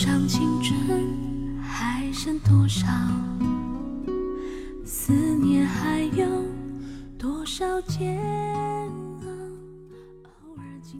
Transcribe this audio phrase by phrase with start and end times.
[0.00, 2.86] 上青春还剩多少？
[4.84, 6.24] 思念还有
[7.18, 9.28] 多少煎熬？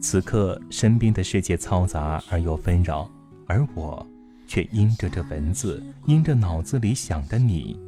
[0.01, 3.09] 此刻身边的世界嘈杂而又纷扰，
[3.47, 4.05] 而我
[4.45, 7.79] 却因着这文字，因着脑子里想的你，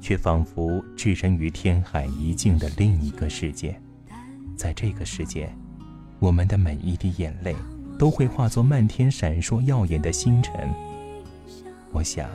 [0.00, 3.78] 却仿佛置身于天海一境的另一个世界。
[4.56, 5.54] 在这个世界，
[6.18, 7.54] 我们的每一滴眼泪
[7.98, 10.52] 都会化作漫天闪烁耀眼的星辰。
[11.92, 12.28] 我想，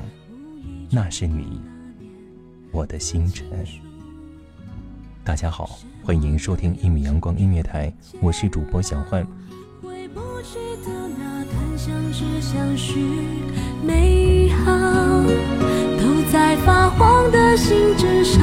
[0.89, 1.61] 那是你，
[2.71, 3.45] 我的星辰。
[5.23, 9.25] 大家好，欢迎收听一米阳光音乐台，我是主播小焕。
[9.83, 12.99] 回不去的那段相知相许，
[13.85, 14.71] 美好
[15.99, 18.41] 都在发黄的信纸上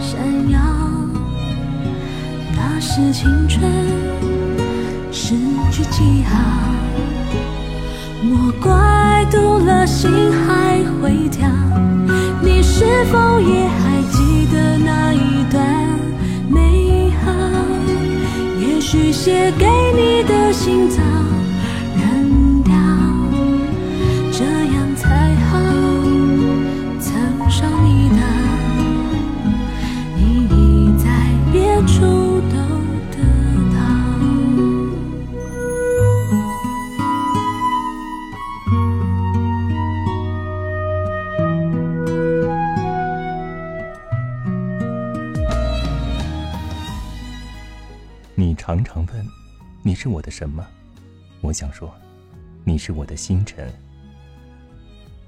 [0.00, 0.58] 闪耀。
[2.56, 3.62] 那是青春
[5.12, 5.34] 失
[5.80, 6.38] 去记号，
[8.22, 11.48] 莫怪读了心还会跳。
[12.42, 15.64] 你是否也还记得那一段
[16.50, 17.32] 美好？
[18.60, 21.00] 也许写给你的信早
[49.82, 50.66] 你是我的什么？
[51.40, 51.94] 我想说，
[52.64, 53.72] 你是我的星辰。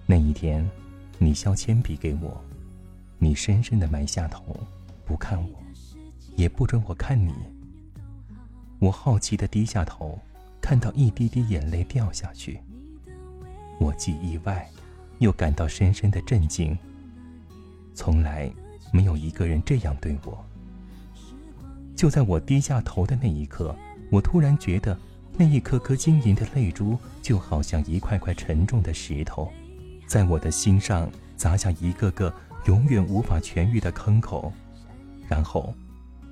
[0.05, 0.69] 那一天，
[1.19, 2.39] 你削铅笔给我，
[3.19, 4.55] 你深深的埋下头，
[5.07, 5.59] 不看我，
[6.37, 7.33] 也不准我看你。
[8.79, 10.19] 我好奇的低下头，
[10.61, 12.61] 看到一滴滴眼泪掉下去，
[13.81, 14.69] 我既意外，
[15.19, 16.77] 又感到深深的震惊。
[17.95, 18.53] 从来
[18.93, 20.45] 没有一个人这样对我。
[21.97, 23.75] 就在我低下头的那一刻，
[24.13, 24.95] 我突然觉得，
[25.39, 29.51] 那一颗颗晶莹的泪珠，就好像一块块沉重的石头，
[30.07, 32.31] 在我的心上砸下一个个
[32.67, 34.53] 永远无法痊愈的坑口。
[35.31, 35.75] 然后，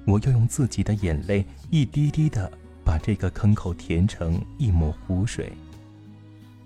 [0.07, 2.53] 我又用自己的眼泪一滴滴的
[2.85, 5.51] 把这个坑口填成一抹湖水，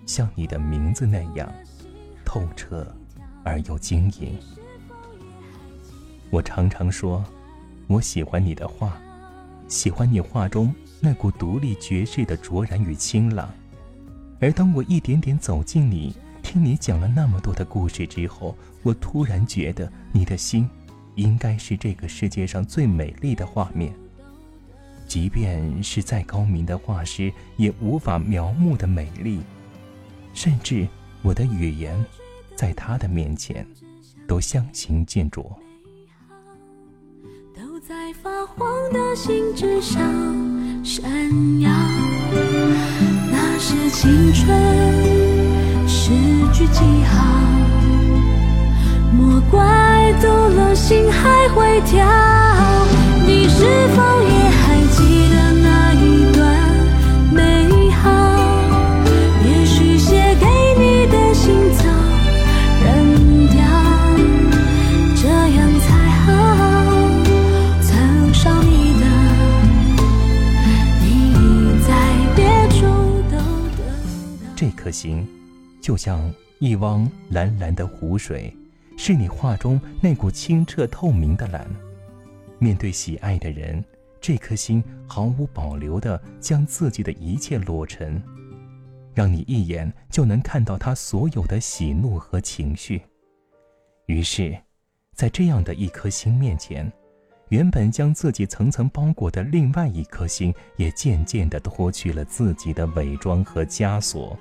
[0.06, 1.49] 像你的名字那样
[2.25, 2.84] 透彻
[3.44, 4.37] 而又晶莹。
[6.31, 7.25] 我常常说。
[7.87, 8.99] 我喜欢你的画，
[9.69, 13.52] 喜欢你画中那股独立绝世的卓然与清朗。
[14.40, 20.66] 而当我一点点走近你，听你讲了那么多的故事之后，我突然觉得你的心，
[21.14, 23.92] 应该是这个世界上最美丽的画面。
[25.06, 29.40] 即便是再高明的画师，也无法描摹的美丽。
[30.32, 30.88] 甚至
[31.20, 32.02] 我的语言，
[32.56, 33.66] 在他的面前，
[34.26, 35.44] 都相形见绌。
[37.54, 40.02] 都在发黄的信纸上
[40.84, 41.02] 闪
[41.62, 41.70] 耀
[43.32, 44.46] 那是青春
[45.88, 46.10] 诗
[46.52, 47.25] 句记号
[49.10, 52.04] 莫怪度了心还会跳。
[53.26, 53.64] 你是
[53.96, 55.36] 否也还记得
[74.84, 75.26] 颗心，
[75.81, 78.54] 就像一汪蓝蓝的湖水，
[78.98, 81.66] 是你画中那股清澈透明的蓝。
[82.58, 83.82] 面对喜爱的人，
[84.20, 88.22] 这颗心毫无保留地将自己的一切裸陈，
[89.14, 93.00] 让你一眼就能看到他所有的喜怒和情绪。
[94.04, 94.54] 于是，
[95.14, 96.92] 在这样的一颗心面前，
[97.48, 104.38] 原本将自己层层包裹的另外一颗心，也渐渐地脱去了自己的伪装和枷锁。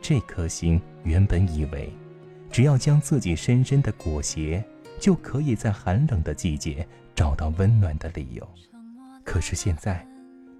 [0.00, 1.92] 这颗心原本以为，
[2.50, 4.62] 只要将自己深深的裹挟，
[5.00, 8.48] 就可以在寒冷的季节找到温暖的理由。
[9.24, 10.06] 可是现在，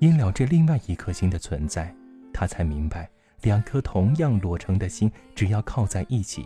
[0.01, 1.95] 因了这另外一颗心的存在，
[2.33, 3.09] 他才明白，
[3.43, 6.45] 两颗同样裸成的心，只要靠在一起，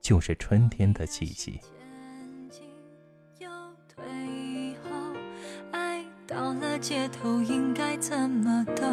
[0.00, 1.60] 就是春天的气息。
[2.50, 2.64] 前进
[3.38, 3.50] 又
[3.94, 4.90] 退后，
[5.72, 8.86] 爱到了街头应该怎么走？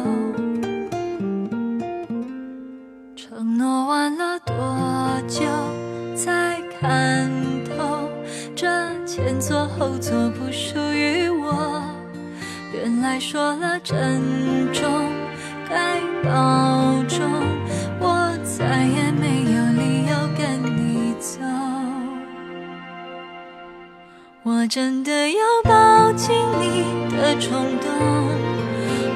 [24.60, 26.82] 我真的要抱紧你
[27.16, 27.88] 的冲动，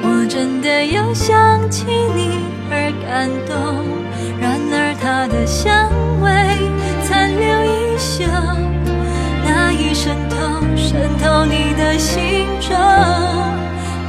[0.01, 1.83] 我真的要想起
[2.15, 2.39] 你
[2.71, 3.83] 而感动。
[4.39, 5.91] 然而它的香
[6.21, 6.31] 味
[7.03, 8.23] 残留一宿，
[9.43, 10.37] 那已渗透
[10.77, 12.73] 渗透你的心中。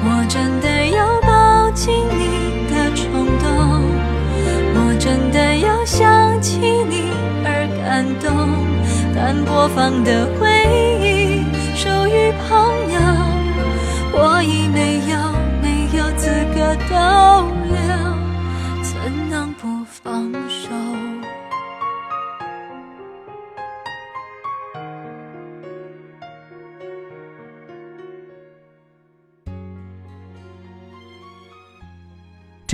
[0.05, 3.83] 我真的要抱紧你的冲动，
[4.77, 7.11] 我真的要想起你
[7.45, 8.63] 而感动。
[9.17, 10.49] 但播放的回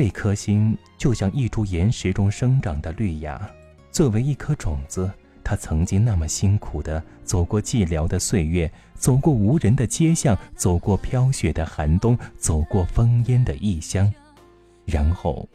[0.03, 3.39] 这颗心就像一株岩石中生长的绿芽，
[3.93, 5.11] 作为一颗种子，
[5.45, 14.11] 它曾经那么辛苦地走过寂寥的岁月，走过无人的街巷，走过飘雪的寒冬，走过烽烟的异乡，
[14.87, 15.47] 然后，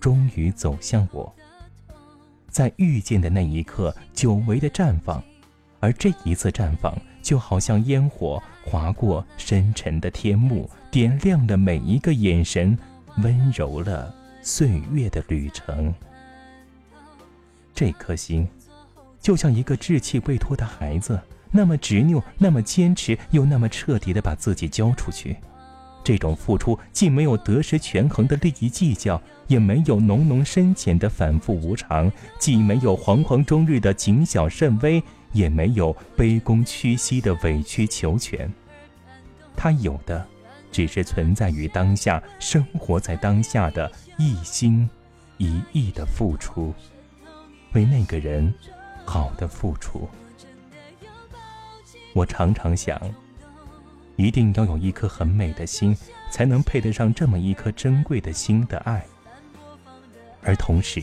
[0.00, 1.30] 终于走向我。
[2.48, 5.22] 在遇见的那一刻，久违的绽放，
[5.78, 12.78] 而这一次绽放，就好像烟火划过深沉的天幕，点亮了每一个眼神。
[13.18, 15.92] 温柔了岁月的旅程。
[17.74, 18.46] 这颗心，
[19.20, 21.20] 就像一个稚气未脱的孩子，
[21.50, 25.36] 那么执拗，那么坚持，又那么彻底的把自己交出去。
[26.02, 38.50] 这种付出，既没有得失权衡的利益计较，也没有浓浓深浅的反复无常；既没有惶惶终日的谨小慎微，也没有卑躬屈膝的委曲求全。
[39.54, 40.26] 他有的。
[40.70, 44.88] 只是存在于当下，生活在当下的一心
[45.38, 46.74] 一意的付出，
[47.72, 48.52] 为那个人
[49.04, 50.08] 好的付出。
[52.12, 53.00] 我常常想，
[54.16, 55.96] 一定要有一颗很美的心，
[56.30, 59.04] 才能配得上这么一颗珍贵的心的爱，
[60.42, 61.02] 而同时，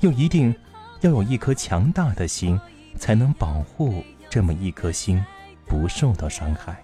[0.00, 0.54] 又一定
[1.00, 2.60] 要有一颗强大的心，
[2.96, 5.24] 才能保护这么一颗心
[5.66, 6.82] 不受到伤害。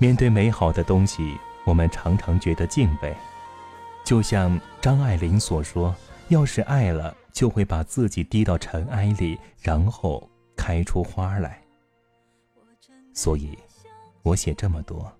[0.00, 3.14] 面对美好的东西，我们常常觉得敬畏，
[4.02, 5.94] 就像张爱玲所说
[6.28, 10.26] ：“要是爱了，就会把自己滴到尘埃里，然后
[10.56, 11.62] 开出花来。”
[13.12, 13.58] 所以，
[14.22, 15.12] 我写这么多，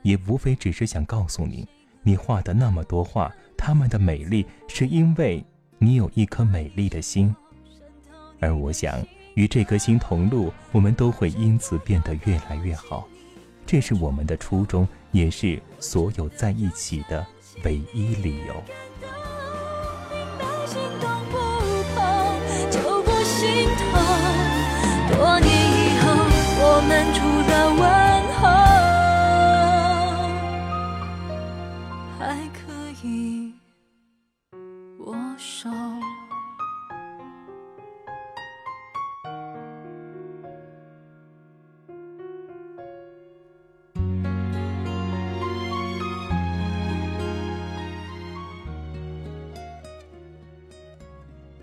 [0.00, 1.68] 也无非只是想告诉你，
[2.02, 5.44] 你画的那么多画，它们的美丽是因为
[5.76, 7.36] 你有一颗美丽的心，
[8.40, 8.98] 而我想
[9.34, 13.06] 与这颗心同路，我们都会因此变得越来越好。
[13.66, 17.26] 这是我们的初衷，也是所有在一起的
[17.64, 18.54] 唯一理由。
[25.08, 26.04] 多年以后，
[26.58, 27.18] 我们除
[27.50, 27.82] 了问
[28.38, 28.42] 候，
[32.18, 32.20] 还
[32.52, 32.60] 可
[33.02, 33.06] 以